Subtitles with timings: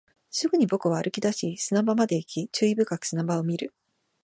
[0.31, 3.71] すぐに僕は歩き出し、砂場まで行き、注意深く砂場を見る